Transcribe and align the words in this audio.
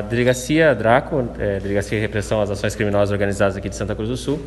A 0.00 0.02
delegacia 0.02 0.74
Draco, 0.74 1.28
é, 1.38 1.60
Delegacia 1.60 1.98
de 1.98 2.00
Repressão 2.00 2.40
às 2.40 2.50
Ações 2.50 2.74
Criminosas 2.74 3.12
Organizadas 3.12 3.54
aqui 3.54 3.68
de 3.68 3.76
Santa 3.76 3.94
Cruz 3.94 4.08
do 4.08 4.16
Sul, 4.16 4.40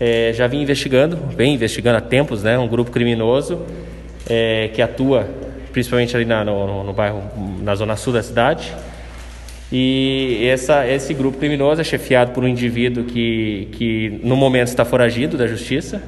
é, 0.00 0.32
já 0.32 0.46
vinha 0.46 0.62
investigando, 0.62 1.18
vem 1.36 1.52
investigando 1.52 1.98
há 1.98 2.00
tempos, 2.00 2.42
né, 2.42 2.58
um 2.58 2.66
grupo 2.66 2.90
criminoso 2.90 3.60
é, 4.26 4.70
que 4.72 4.80
atua 4.80 5.28
principalmente 5.70 6.16
ali 6.16 6.24
na, 6.24 6.42
no, 6.42 6.82
no, 6.82 6.94
bairro, 6.94 7.22
na 7.62 7.74
zona 7.74 7.94
sul 7.94 8.14
da 8.14 8.22
cidade. 8.22 8.72
E 9.70 10.48
essa, 10.50 10.88
esse 10.88 11.12
grupo 11.12 11.36
criminoso 11.36 11.82
é 11.82 11.84
chefiado 11.84 12.32
por 12.32 12.42
um 12.42 12.48
indivíduo 12.48 13.04
que, 13.04 13.68
que 13.72 14.18
no 14.22 14.34
momento 14.34 14.68
está 14.68 14.86
foragido 14.86 15.36
da 15.36 15.46
justiça. 15.46 16.00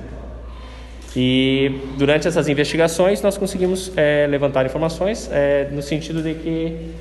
E 1.14 1.78
durante 1.98 2.26
essas 2.26 2.48
investigações 2.48 3.20
nós 3.20 3.36
conseguimos 3.36 3.92
é, 3.98 4.26
levantar 4.26 4.64
informações 4.64 5.28
é, 5.30 5.68
no 5.70 5.82
sentido 5.82 6.22
de 6.22 6.32
que 6.32 6.94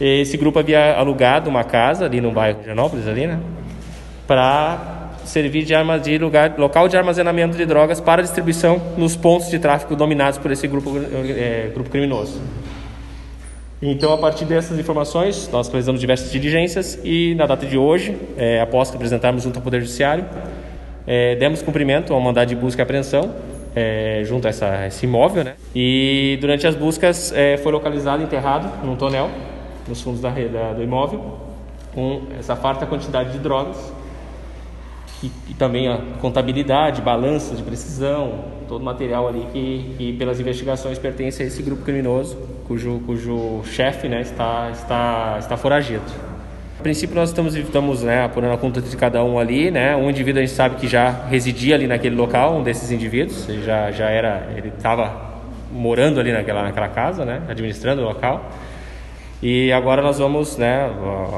esse 0.00 0.36
grupo 0.36 0.58
havia 0.58 0.94
alugado 0.94 1.50
uma 1.50 1.62
casa 1.62 2.06
ali 2.06 2.20
no 2.20 2.32
bairro 2.32 2.60
de 2.60 2.66
Janópolis, 2.66 3.06
ali, 3.06 3.26
né? 3.26 3.38
Para 4.26 5.10
servir 5.24 5.64
de, 5.64 5.74
de 6.02 6.18
lugar, 6.18 6.54
local 6.58 6.88
de 6.88 6.96
armazenamento 6.96 7.56
de 7.56 7.66
drogas 7.66 8.00
para 8.00 8.22
distribuição 8.22 8.80
nos 8.96 9.14
pontos 9.14 9.50
de 9.50 9.58
tráfico 9.58 9.94
dominados 9.94 10.38
por 10.38 10.50
esse 10.50 10.66
grupo, 10.66 10.90
é, 10.98 11.70
grupo 11.74 11.90
criminoso. 11.90 12.40
Então, 13.82 14.12
a 14.12 14.18
partir 14.18 14.44
dessas 14.44 14.78
informações, 14.78 15.48
nós 15.50 15.68
realizamos 15.68 16.00
diversas 16.00 16.30
diligências 16.30 16.98
e, 17.02 17.34
na 17.34 17.46
data 17.46 17.64
de 17.64 17.78
hoje, 17.78 18.16
é, 18.36 18.60
após 18.60 18.94
apresentarmos 18.94 19.42
junto 19.42 19.56
ao 19.56 19.62
Poder 19.62 19.80
Judiciário, 19.80 20.24
é, 21.06 21.34
demos 21.36 21.62
cumprimento 21.62 22.12
ao 22.12 22.20
mandado 22.20 22.48
de 22.48 22.56
busca 22.56 22.80
e 22.80 22.84
apreensão 22.84 23.34
é, 23.74 24.22
junto 24.24 24.46
a 24.46 24.50
essa, 24.50 24.86
esse 24.86 25.06
imóvel, 25.06 25.44
né? 25.44 25.54
E 25.74 26.36
durante 26.40 26.66
as 26.66 26.74
buscas 26.74 27.32
foi 27.62 27.72
localizado 27.72 28.22
enterrado 28.22 28.84
num 28.84 28.96
tonel 28.96 29.30
nos 29.90 30.00
fundos 30.00 30.20
da, 30.20 30.30
da, 30.30 30.72
do 30.72 30.82
imóvel, 30.82 31.38
com 31.94 32.22
essa 32.38 32.56
farta 32.56 32.86
quantidade 32.86 33.32
de 33.32 33.38
drogas 33.38 33.92
e, 35.22 35.30
e, 35.48 35.54
também 35.54 35.86
a 35.86 35.98
contabilidade, 36.20 37.02
balanças 37.02 37.58
de 37.58 37.62
precisão, 37.62 38.44
todo 38.66 38.80
o 38.80 38.84
material 38.84 39.28
ali 39.28 39.46
que, 39.52 39.94
que, 39.98 40.12
pelas 40.14 40.40
investigações 40.40 40.98
pertence 40.98 41.42
a 41.42 41.46
esse 41.46 41.62
grupo 41.62 41.82
criminoso, 41.82 42.38
cujo, 42.66 43.02
cujo 43.04 43.62
chefe 43.64 44.08
né, 44.08 44.22
está, 44.22 44.70
está, 44.70 45.36
está 45.38 45.56
foragido. 45.58 46.04
A 46.78 46.82
princípio 46.82 47.14
nós 47.14 47.28
estamos, 47.28 47.54
estamos 47.54 48.02
né, 48.02 48.24
apurando 48.24 48.54
a 48.54 48.56
conta 48.56 48.80
de 48.80 48.96
cada 48.96 49.22
um 49.22 49.38
ali, 49.38 49.70
né? 49.70 49.94
Um 49.94 50.08
indivíduo 50.08 50.40
a 50.40 50.46
gente 50.46 50.54
sabe 50.54 50.76
que 50.76 50.88
já 50.88 51.10
residia 51.28 51.74
ali 51.74 51.86
naquele 51.86 52.16
local, 52.16 52.56
um 52.56 52.62
desses 52.62 52.90
indivíduos, 52.90 53.46
ele 53.50 53.62
já, 53.62 53.90
já 53.90 54.08
era, 54.08 54.48
ele 54.56 54.68
estava 54.68 55.28
morando 55.70 56.18
ali 56.18 56.32
naquela, 56.32 56.62
naquela 56.62 56.88
casa, 56.88 57.26
né? 57.26 57.42
Administrando 57.50 58.00
o 58.00 58.04
local. 58.06 58.50
E 59.42 59.72
agora 59.72 60.02
nós 60.02 60.18
vamos, 60.18 60.58
né, 60.58 60.90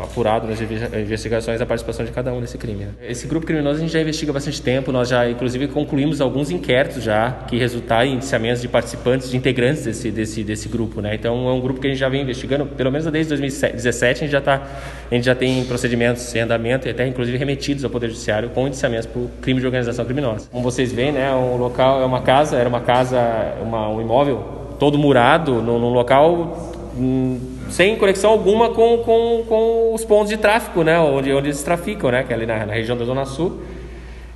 apurar 0.03 0.43
nas 0.43 0.61
investigações 0.61 1.61
a 1.61 1.67
participação 1.67 2.05
de 2.05 2.11
cada 2.11 2.33
um 2.33 2.41
nesse 2.41 2.59
crime. 2.59 2.85
Né? 2.85 2.93
Esse 3.09 3.29
grupo 3.29 3.47
criminoso 3.47 3.79
a 3.79 3.81
gente 3.81 3.93
já 3.93 4.01
investiga 4.01 4.33
bastante 4.33 4.61
tempo, 4.61 4.91
nós 4.91 5.09
já 5.09 5.29
inclusive 5.31 5.69
concluímos 5.69 6.21
alguns 6.21 6.51
inquéritos 6.51 7.03
já 7.03 7.31
que 7.47 7.57
resultaram 7.57 8.09
em 8.09 8.15
indiciamentos 8.15 8.61
de 8.61 8.69
participantes, 8.69 9.31
de 9.31 9.37
integrantes 9.37 9.85
desse, 9.85 10.11
desse, 10.11 10.43
desse 10.43 10.69
grupo, 10.69 11.01
né? 11.01 11.15
Então 11.15 11.49
é 11.49 11.53
um 11.53 11.61
grupo 11.61 11.81
que 11.81 11.87
a 11.87 11.91
gente 11.91 12.01
já 12.01 12.09
vem 12.09 12.23
investigando, 12.23 12.67
pelo 12.67 12.91
menos 12.91 13.07
desde 13.07 13.29
2017 13.29 14.19
a 14.19 14.27
gente 14.27 14.33
já 14.33 14.41
tá, 14.41 14.67
a 15.11 15.15
gente 15.15 15.25
já 15.25 15.35
tem 15.35 15.65
procedimentos 15.65 16.35
em 16.35 16.41
andamento 16.41 16.89
e 16.89 16.91
até 16.91 17.07
inclusive 17.07 17.39
remetidos 17.39 17.85
ao 17.85 17.91
Poder 17.91 18.09
Judiciário 18.09 18.51
com 18.51 18.67
indiciamentos 18.67 19.07
por 19.07 19.29
crime 19.41 19.61
de 19.61 19.67
organização 19.67 20.05
criminosa. 20.05 20.49
Como 20.51 20.65
vocês 20.65 20.93
veem, 20.93 21.13
né, 21.13 21.33
o 21.33 21.57
local 21.57 22.03
é 22.03 22.05
uma 22.05 22.23
casa, 22.23 22.57
era 22.57 22.69
uma 22.69 22.81
casa, 22.81 23.21
uma, 23.63 23.89
um 23.89 24.01
imóvel 24.01 24.63
todo 24.79 24.99
murado, 24.99 25.63
num 25.63 25.93
local 25.93 26.73
hum, 26.97 27.39
sem 27.73 27.97
conexão 27.97 28.31
alguma 28.31 28.69
com, 28.69 28.99
com, 28.99 29.45
com 29.49 29.95
os 29.95 30.05
pontos 30.05 30.29
de 30.29 30.37
tráfico, 30.37 30.83
né? 30.83 31.01
Onde, 31.01 31.33
onde 31.33 31.49
eles 31.49 31.63
traficam, 31.63 32.11
né? 32.11 32.23
Que 32.23 32.33
é 32.33 32.37
ali 32.37 32.45
na, 32.45 32.67
na 32.67 32.75
região 32.75 32.97
da 32.97 33.05
Zona 33.05 33.25
Sul. 33.25 33.61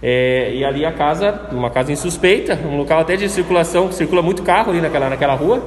É, 0.02 0.52
e 0.54 0.64
ali 0.64 0.86
a 0.86 0.92
casa, 0.92 1.42
uma 1.52 1.68
casa 1.68 1.92
insuspeita, 1.92 2.58
um 2.64 2.78
local 2.78 3.00
até 3.00 3.14
de 3.14 3.28
circulação, 3.28 3.92
circula 3.92 4.22
muito 4.22 4.42
carro 4.42 4.70
ali 4.72 4.80
naquela, 4.80 5.10
naquela 5.10 5.34
rua. 5.34 5.62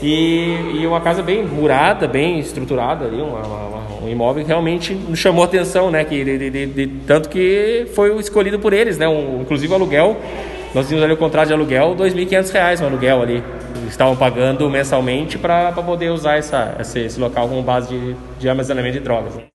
E, 0.00 0.80
e 0.80 0.86
uma 0.86 1.00
casa 1.00 1.20
bem 1.20 1.44
murada, 1.44 2.06
bem 2.06 2.38
estruturada 2.38 3.06
ali, 3.06 3.20
uma, 3.20 3.40
uma, 3.40 4.04
um 4.04 4.08
imóvel 4.08 4.44
que 4.44 4.48
realmente 4.48 4.96
chamou 5.16 5.42
atenção, 5.42 5.90
né? 5.90 6.04
Que, 6.04 6.24
de, 6.24 6.50
de, 6.50 6.66
de, 6.66 6.86
tanto 7.08 7.28
que 7.28 7.88
foi 7.92 8.16
escolhido 8.20 8.60
por 8.60 8.72
eles, 8.72 8.96
né? 8.98 9.08
Um, 9.08 9.40
inclusive 9.42 9.72
o 9.72 9.74
aluguel, 9.74 10.16
nós 10.72 10.86
tínhamos 10.86 11.04
ali 11.04 11.14
o 11.14 11.16
contrato 11.16 11.48
de 11.48 11.54
aluguel, 11.54 11.96
R$ 11.98 12.08
2.500 12.08 12.82
um 12.82 12.86
aluguel 12.86 13.20
ali 13.20 13.42
estavam 13.90 14.16
pagando 14.16 14.68
mensalmente 14.70 15.38
para 15.38 15.72
poder 15.72 16.10
usar 16.10 16.36
essa, 16.36 16.76
esse, 16.80 17.00
esse, 17.00 17.20
local 17.20 17.48
como 17.48 17.62
base 17.62 17.88
de, 17.88 18.16
de 18.38 18.48
armazenamento 18.48 18.98
de 18.98 19.00
drogas. 19.00 19.40